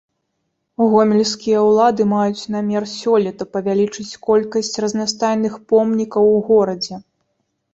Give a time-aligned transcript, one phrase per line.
[0.93, 6.95] Гомельскія ўлады маюць намер сёлета павялічыць колькасць разнастайных помнікаў у горадзе.